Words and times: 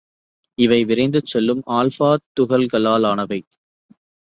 இவை 0.57 0.79
விரைந்து 0.85 1.19
செல்லும் 1.23 1.61
ஆல்பா 1.71 2.09
துகள்களாலானவை. 2.39 3.39